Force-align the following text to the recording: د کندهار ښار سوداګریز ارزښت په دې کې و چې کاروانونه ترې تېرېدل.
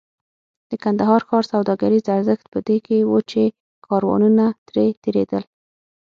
د 0.69 0.71
کندهار 0.83 1.21
ښار 1.27 1.43
سوداګریز 1.53 2.03
ارزښت 2.17 2.45
په 2.53 2.59
دې 2.67 2.77
کې 2.85 2.97
و 3.09 3.15
چې 3.31 3.43
کاروانونه 3.87 4.45
ترې 4.67 4.87
تېرېدل. 5.03 5.43